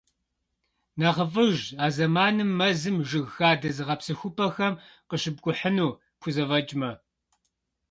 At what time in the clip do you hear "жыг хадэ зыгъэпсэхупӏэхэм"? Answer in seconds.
3.09-4.73